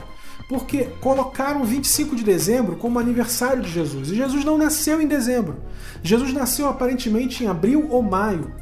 [0.48, 4.10] Porque colocaram 25 de dezembro como aniversário de Jesus.
[4.10, 5.58] E Jesus não nasceu em dezembro.
[6.02, 8.52] Jesus nasceu aparentemente em abril ou maio.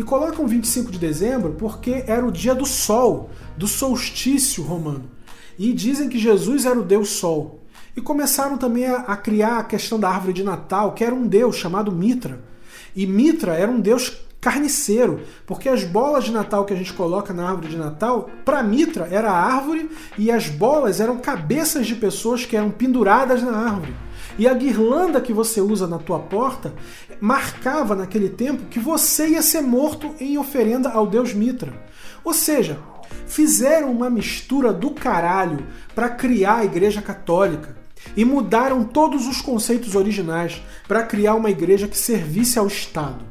[0.00, 5.04] E colocam 25 de dezembro porque era o dia do sol, do solstício romano
[5.58, 7.60] e dizem que Jesus era o Deus Sol.
[7.94, 11.26] E começaram também a, a criar a questão da árvore de Natal, que era um
[11.26, 12.40] deus chamado Mitra.
[12.96, 17.34] E Mitra era um deus carniceiro, porque as bolas de Natal que a gente coloca
[17.34, 22.46] na árvore de Natal, para Mitra era árvore e as bolas eram cabeças de pessoas
[22.46, 23.94] que eram penduradas na árvore.
[24.38, 26.72] E a guirlanda que você usa na tua porta
[27.20, 31.72] marcava naquele tempo que você ia ser morto em oferenda ao deus Mitra.
[32.24, 32.78] Ou seja,
[33.26, 37.76] fizeram uma mistura do caralho para criar a Igreja Católica
[38.16, 43.24] e mudaram todos os conceitos originais para criar uma igreja que servisse ao Estado.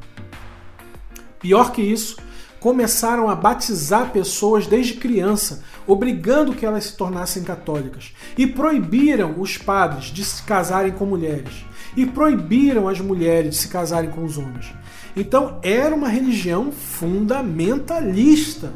[1.40, 2.16] Pior que isso,
[2.60, 9.56] começaram a batizar pessoas desde criança, obrigando que elas se tornassem católicas, e proibiram os
[9.56, 11.64] padres de se casarem com mulheres,
[11.96, 14.72] e proibiram as mulheres de se casarem com os homens.
[15.16, 18.72] Então era uma religião fundamentalista.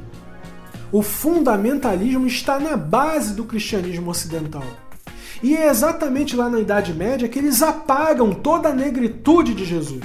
[0.91, 4.65] O fundamentalismo está na base do cristianismo ocidental.
[5.43, 10.05] E é exatamente lá na Idade Média que eles apagam toda a negritude de Jesus.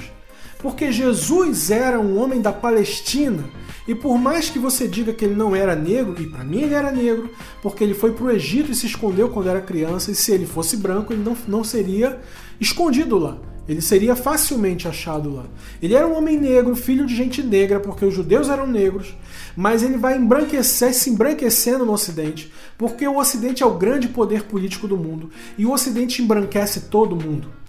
[0.58, 3.44] Porque Jesus era um homem da Palestina,
[3.90, 6.74] e por mais que você diga que ele não era negro, e para mim ele
[6.74, 7.28] era negro,
[7.60, 10.46] porque ele foi para o Egito e se escondeu quando era criança, e se ele
[10.46, 12.20] fosse branco, ele não, não seria
[12.60, 13.36] escondido lá.
[13.68, 15.44] Ele seria facilmente achado lá.
[15.82, 19.12] Ele era um homem negro, filho de gente negra, porque os judeus eram negros,
[19.56, 24.44] mas ele vai embranquecer, se embranquecendo no Ocidente, porque o Ocidente é o grande poder
[24.44, 27.59] político do mundo e o Ocidente embranquece todo mundo.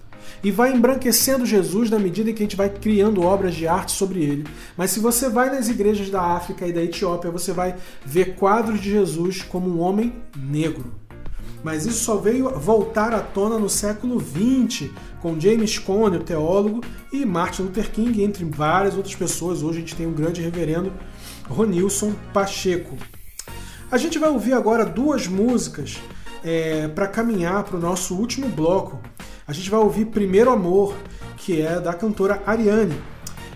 [0.44, 3.92] E vai embranquecendo Jesus na medida em que a gente vai criando obras de arte
[3.92, 4.48] sobre ele.
[4.76, 7.76] Mas se você vai nas igrejas da África e da Etiópia, você vai
[8.06, 11.02] ver quadros de Jesus como um homem negro.
[11.64, 14.90] Mas isso só veio voltar à tona no século XX,
[15.22, 16.82] com James Cone, o teólogo,
[17.14, 19.62] e Martin Luther King, entre várias outras pessoas.
[19.62, 20.92] Hoje a gente tem um grande reverendo,
[21.48, 22.98] Ronilson Pacheco.
[23.92, 26.00] A gente vai ouvir agora duas músicas
[26.44, 29.00] é, para caminhar para o nosso último bloco.
[29.52, 30.96] A gente vai ouvir Primeiro Amor,
[31.36, 32.96] que é da cantora Ariane.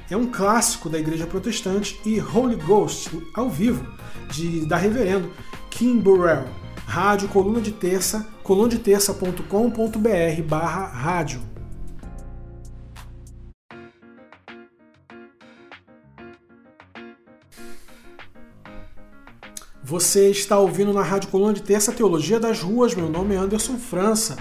[0.10, 3.88] É um clássico da igreja protestante e Holy Ghost, ao vivo,
[4.30, 5.32] de, da reverendo
[5.70, 6.44] Kim Burrell.
[6.86, 11.40] Rádio Coluna de Terça, colunadeterça.com.br barra rádio.
[19.82, 22.94] Você está ouvindo na Rádio Coluna de Terça Teologia das Ruas.
[22.94, 24.36] Meu nome é Anderson França.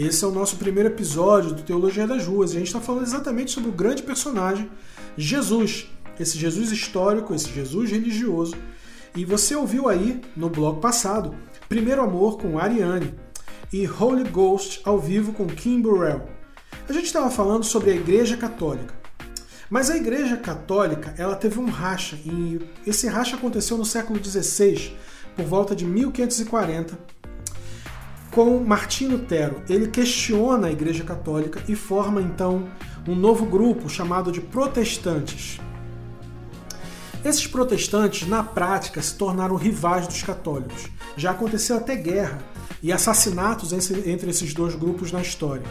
[0.00, 2.52] Esse é o nosso primeiro episódio do Teologia das Ruas.
[2.52, 4.70] E a gente está falando exatamente sobre o grande personagem,
[5.16, 5.88] Jesus.
[6.20, 8.54] Esse Jesus histórico, esse Jesus religioso.
[9.16, 11.34] E você ouviu aí no bloco passado
[11.68, 13.12] Primeiro Amor com Ariane
[13.72, 16.28] e Holy Ghost ao vivo com Kim Burrell.
[16.88, 18.94] A gente estava falando sobre a Igreja Católica.
[19.68, 24.92] Mas a Igreja Católica ela teve um racha e esse racha aconteceu no século XVI,
[25.34, 27.17] por volta de 1540,
[28.30, 29.62] com Martim Lutero.
[29.68, 32.68] Ele questiona a Igreja Católica e forma então
[33.06, 35.58] um novo grupo chamado de protestantes.
[37.24, 40.86] Esses protestantes, na prática, se tornaram rivais dos católicos.
[41.16, 42.38] Já aconteceu até guerra
[42.82, 45.64] e assassinatos entre esses dois grupos na história.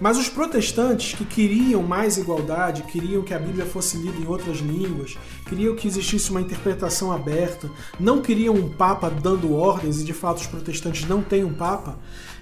[0.00, 4.58] Mas os protestantes que queriam mais igualdade, queriam que a Bíblia fosse lida em outras
[4.58, 5.16] línguas,
[5.48, 10.38] queriam que existisse uma interpretação aberta, não queriam um Papa dando ordens, e de fato
[10.38, 11.98] os protestantes não têm um Papa,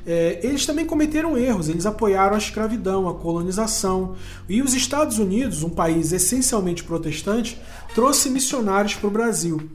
[0.07, 1.69] é, eles também cometeram erros.
[1.69, 4.17] Eles apoiaram a escravidão, a colonização.
[4.49, 7.61] E os Estados Unidos, um país essencialmente protestante,
[7.95, 9.69] trouxe missionários para o Brasil.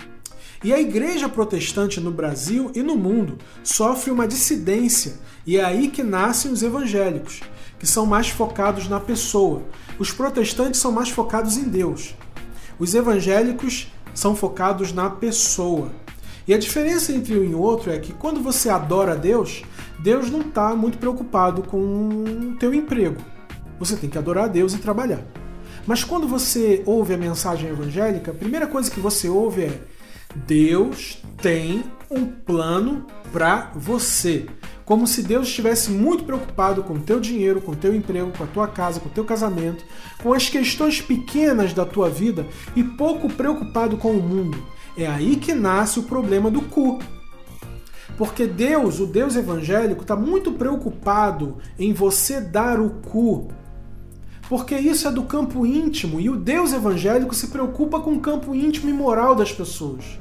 [0.64, 5.14] E a igreja protestante no Brasil e no mundo sofre uma dissidência,
[5.48, 7.40] e é aí que nascem os evangélicos,
[7.80, 9.64] que são mais focados na pessoa.
[9.98, 12.14] Os protestantes são mais focados em Deus.
[12.78, 15.90] Os evangélicos são focados na pessoa.
[16.48, 19.64] E a diferença entre um e outro é que quando você adora Deus,
[20.00, 23.22] Deus não está muito preocupado com o teu emprego.
[23.80, 25.24] Você tem que adorar a Deus e trabalhar.
[25.86, 29.82] Mas quando você ouve a mensagem evangélica, a primeira coisa que você ouve é
[30.36, 34.46] Deus tem um plano para você.
[34.90, 38.44] Como se Deus estivesse muito preocupado com o teu dinheiro, com o teu emprego, com
[38.44, 39.86] a tua casa, com o teu casamento,
[40.24, 44.58] com as questões pequenas da tua vida e pouco preocupado com o mundo.
[44.98, 46.98] É aí que nasce o problema do cu.
[48.18, 53.50] Porque Deus, o Deus evangélico, está muito preocupado em você dar o cu
[54.50, 58.56] porque isso é do campo íntimo e o Deus evangélico se preocupa com o campo
[58.56, 60.20] íntimo e moral das pessoas.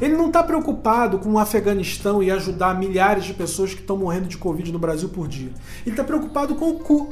[0.00, 4.28] Ele não está preocupado com o Afeganistão e ajudar milhares de pessoas que estão morrendo
[4.28, 5.50] de Covid no Brasil por dia.
[5.84, 7.08] Ele está preocupado com o cu.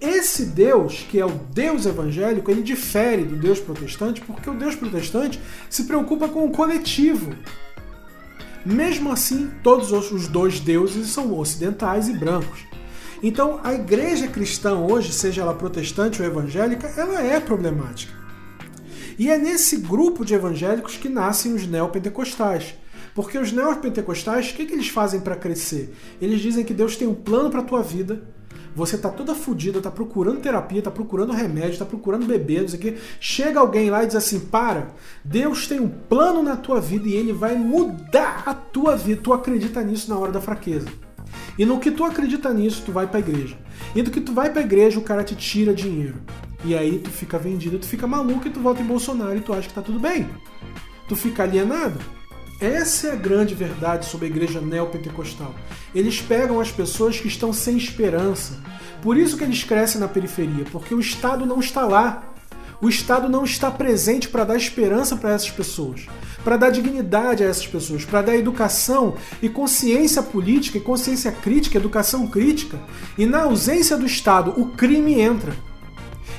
[0.00, 4.74] Esse Deus, que é o Deus evangélico, ele difere do Deus protestante porque o Deus
[4.74, 7.34] protestante se preocupa com o coletivo.
[8.64, 12.66] Mesmo assim, todos os dois deuses são ocidentais e brancos.
[13.22, 18.12] Então, a igreja cristã hoje, seja ela protestante ou evangélica, ela é problemática.
[19.18, 22.74] E é nesse grupo de evangélicos que nascem os neopentecostais.
[23.14, 25.94] Porque os neopentecostais, o que, que eles fazem para crescer?
[26.20, 28.22] Eles dizem que Deus tem um plano para a tua vida,
[28.76, 32.78] você tá toda fodida, tá procurando terapia, tá procurando remédio, tá procurando beber, não sei
[32.78, 32.94] o quê.
[33.18, 34.88] Chega alguém lá e diz assim: para,
[35.24, 39.22] Deus tem um plano na tua vida e ele vai mudar a tua vida.
[39.22, 40.88] Tu acredita nisso na hora da fraqueza.
[41.58, 43.56] E no que tu acredita nisso, tu vai para a igreja.
[43.94, 46.16] E do que tu vai para a igreja, o cara te tira dinheiro.
[46.66, 49.52] E aí tu fica vendido, tu fica maluco e tu volta em Bolsonaro e tu
[49.52, 50.28] acha que tá tudo bem.
[51.08, 52.00] Tu fica alienado.
[52.60, 55.54] Essa é a grande verdade sobre a igreja neopentecostal.
[55.94, 58.60] Eles pegam as pessoas que estão sem esperança.
[59.00, 62.34] Por isso que eles crescem na periferia, porque o Estado não está lá.
[62.80, 66.08] O Estado não está presente para dar esperança para essas pessoas
[66.46, 71.76] para dar dignidade a essas pessoas, para dar educação e consciência política e consciência crítica,
[71.76, 72.78] educação crítica.
[73.18, 75.52] E na ausência do Estado, o crime entra.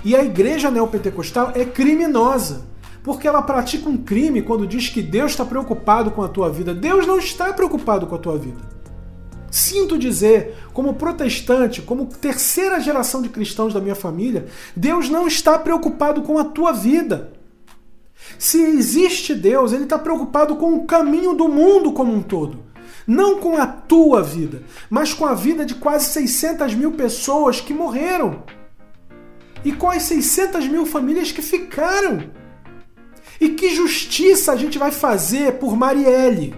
[0.08, 2.62] E a igreja neopentecostal é criminosa,
[3.04, 6.74] porque ela pratica um crime quando diz que Deus está preocupado com a tua vida.
[6.74, 8.62] Deus não está preocupado com a tua vida.
[9.52, 15.60] Sinto dizer, como protestante, como terceira geração de cristãos da minha família, Deus não está
[15.60, 17.34] preocupado com a tua vida.
[18.40, 22.60] Se existe Deus, ele está preocupado com o caminho do mundo como um todo.
[23.06, 27.74] Não com a tua vida, mas com a vida de quase 600 mil pessoas que
[27.74, 28.44] morreram.
[29.68, 32.32] E com as 600 mil famílias que ficaram.
[33.38, 36.56] E que justiça a gente vai fazer por Marielle?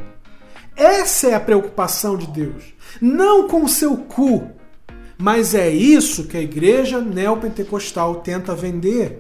[0.76, 2.66] Essa é a preocupação de Deus.
[3.02, 4.52] Não com o seu cu.
[5.18, 9.18] Mas é isso que a igreja neopentecostal tenta vender.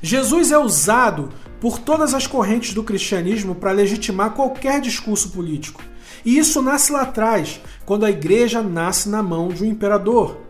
[0.00, 1.28] Jesus é usado
[1.60, 5.82] por todas as correntes do cristianismo para legitimar qualquer discurso político.
[6.24, 10.40] E isso nasce lá atrás, quando a igreja nasce na mão de um imperador.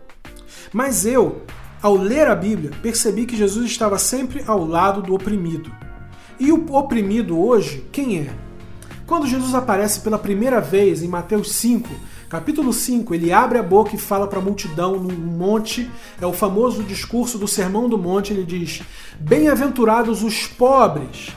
[0.71, 1.43] Mas eu,
[1.85, 5.71] ao ler a Bíblia, percebi que Jesus estava sempre ao lado do oprimido.
[6.39, 8.33] E o oprimido hoje, quem é?
[9.05, 11.87] Quando Jesus aparece pela primeira vez em Mateus 5,
[12.27, 15.87] capítulo 5, ele abre a boca e fala para a multidão num monte,
[16.19, 18.81] é o famoso discurso do Sermão do Monte, ele diz:
[19.19, 21.35] Bem-aventurados os pobres,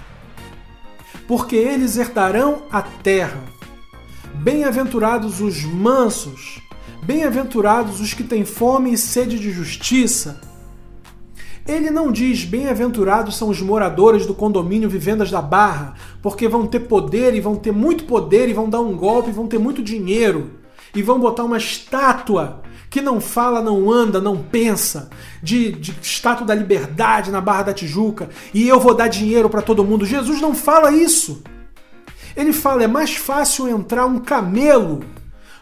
[1.26, 3.44] porque eles herdarão a terra.
[4.36, 6.62] Bem-aventurados os mansos,
[7.08, 10.42] bem-aventurados os que têm fome e sede de justiça,
[11.66, 16.80] ele não diz bem-aventurados são os moradores do condomínio Vivendas da Barra, porque vão ter
[16.80, 19.82] poder e vão ter muito poder e vão dar um golpe e vão ter muito
[19.82, 20.50] dinheiro
[20.94, 25.08] e vão botar uma estátua que não fala, não anda, não pensa,
[25.42, 29.62] de, de estátua da liberdade na Barra da Tijuca e eu vou dar dinheiro para
[29.62, 30.04] todo mundo.
[30.04, 31.42] Jesus não fala isso.
[32.36, 35.00] Ele fala: é mais fácil entrar um camelo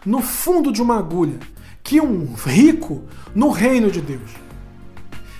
[0.07, 1.37] no fundo de uma agulha
[1.83, 3.03] que um rico
[3.35, 4.31] no reino de Deus.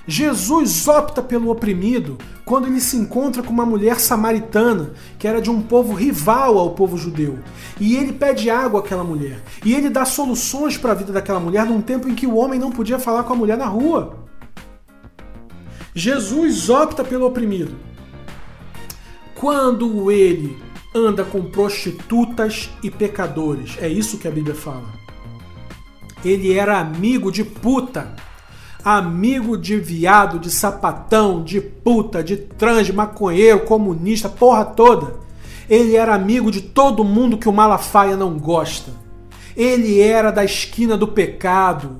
[0.05, 5.49] Jesus opta pelo oprimido quando ele se encontra com uma mulher samaritana, que era de
[5.49, 7.39] um povo rival ao povo judeu.
[7.80, 9.41] E ele pede água àquela mulher.
[9.63, 12.59] E ele dá soluções para a vida daquela mulher num tempo em que o homem
[12.59, 14.18] não podia falar com a mulher na rua.
[15.95, 17.76] Jesus opta pelo oprimido.
[19.34, 20.57] Quando ele
[20.94, 24.88] anda com prostitutas e pecadores, é isso que a Bíblia fala.
[26.26, 28.16] Ele era amigo de puta
[28.96, 35.16] amigo de viado, de sapatão, de puta, de trans, maconheiro, comunista, porra toda.
[35.70, 38.92] Ele era amigo de todo mundo que o Malafaia não gosta.
[39.56, 41.98] Ele era da esquina do pecado.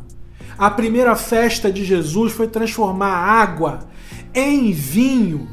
[0.58, 3.80] A primeira festa de Jesus foi transformar água
[4.34, 5.50] em vinho.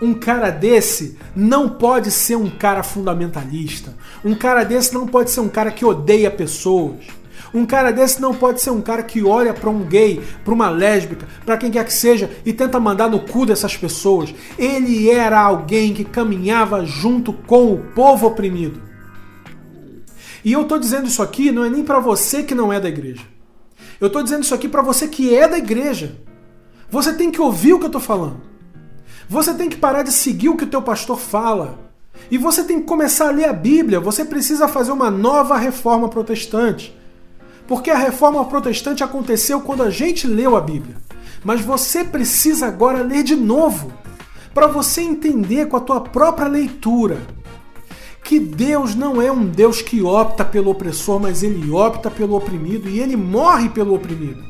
[0.00, 3.94] Um cara desse não pode ser um cara fundamentalista.
[4.24, 7.06] Um cara desse não pode ser um cara que odeia pessoas.
[7.54, 10.68] Um cara desse não pode ser um cara que olha para um gay, para uma
[10.68, 14.34] lésbica, para quem quer que seja e tenta mandar no cu dessas pessoas.
[14.58, 18.82] Ele era alguém que caminhava junto com o povo oprimido.
[20.44, 22.88] E eu estou dizendo isso aqui não é nem para você que não é da
[22.88, 23.22] igreja.
[23.98, 26.16] Eu estou dizendo isso aqui para você que é da igreja.
[26.90, 28.55] Você tem que ouvir o que eu estou falando.
[29.28, 31.78] Você tem que parar de seguir o que o teu pastor fala.
[32.30, 34.00] E você tem que começar a ler a Bíblia.
[34.00, 36.96] Você precisa fazer uma nova reforma protestante.
[37.66, 40.96] Porque a reforma protestante aconteceu quando a gente leu a Bíblia.
[41.44, 43.92] Mas você precisa agora ler de novo,
[44.54, 47.18] para você entender com a tua própria leitura
[48.26, 52.88] que Deus não é um Deus que opta pelo opressor, mas ele opta pelo oprimido
[52.88, 54.42] e ele morre pelo oprimido.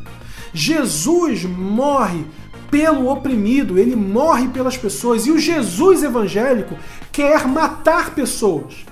[0.55, 2.25] Jesus morre
[2.77, 6.77] pelo oprimido, ele morre pelas pessoas e o Jesus evangélico
[7.11, 8.85] quer matar pessoas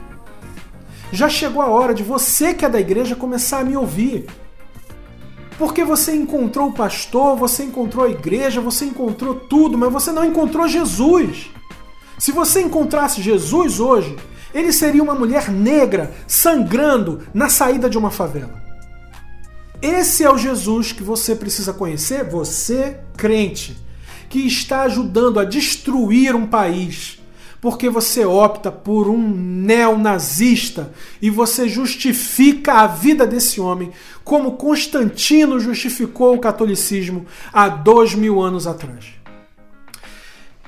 [1.15, 4.27] já chegou a hora de você que é da igreja começar a me ouvir.
[5.57, 10.25] Porque você encontrou o pastor, você encontrou a igreja, você encontrou tudo, mas você não
[10.25, 11.51] encontrou Jesus.
[12.19, 14.17] Se você encontrasse Jesus hoje,
[14.53, 18.64] ele seria uma mulher negra sangrando na saída de uma favela.
[19.85, 23.77] Esse é o Jesus que você precisa conhecer, você crente,
[24.31, 27.19] que está ajudando a destruir um país
[27.61, 33.91] porque você opta por um neonazista e você justifica a vida desse homem
[34.23, 39.15] como Constantino justificou o catolicismo há dois mil anos atrás.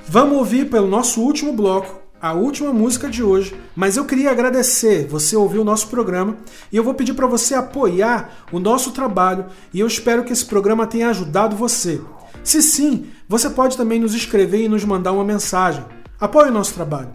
[0.07, 5.07] Vamos ouvir pelo nosso último bloco a última música de hoje, mas eu queria agradecer
[5.07, 6.37] você ouviu o nosso programa
[6.73, 10.45] e eu vou pedir para você apoiar o nosso trabalho e eu espero que esse
[10.45, 12.01] programa tenha ajudado você.
[12.43, 15.85] Se sim, você pode também nos escrever e nos mandar uma mensagem.
[16.19, 17.11] Apoie o nosso trabalho.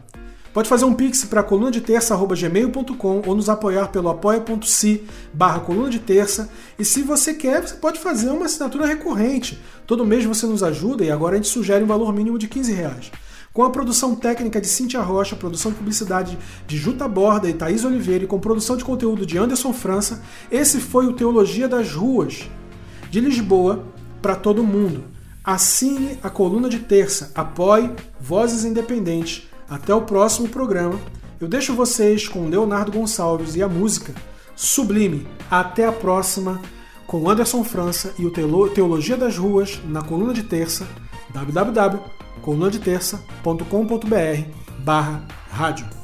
[0.54, 5.90] Pode fazer um pix para coluna de terça@gmail.com ou nos apoiar pelo apoia.se barra coluna
[5.90, 6.50] de terça.
[6.78, 9.58] E se você quer, você pode fazer uma assinatura recorrente.
[9.88, 12.74] Todo mês você nos ajuda e agora a gente sugere um valor mínimo de 15
[12.74, 13.12] reais.
[13.54, 17.84] Com a produção técnica de Cintia Rocha, produção de publicidade de Juta Borda e Thaís
[17.84, 22.50] Oliveira e com produção de conteúdo de Anderson França, esse foi o Teologia das Ruas,
[23.10, 23.84] de Lisboa
[24.22, 25.04] para todo mundo.
[25.44, 27.92] Assine a coluna de terça, apoie
[28.22, 29.50] Vozes Independentes.
[29.70, 31.00] Até o próximo programa
[31.40, 34.14] Eu deixo vocês com Leonardo Gonçalves e a música
[34.56, 35.28] Sublime.
[35.50, 36.62] Até a próxima
[37.06, 38.32] com Anderson França e o
[38.70, 40.88] Teologia das Ruas na coluna de terça
[42.42, 46.01] www.colunadeterça.com.br barra rádio.